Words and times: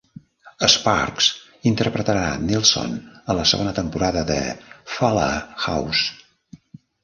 Sparks 0.75 1.27
interpretarà 1.73 2.23
Nelson 2.47 2.97
a 3.27 3.37
la 3.43 3.47
segona 3.53 3.77
temporada 3.83 4.27
de 4.33 4.41
"Fuller 4.97 5.33
House". 5.71 6.61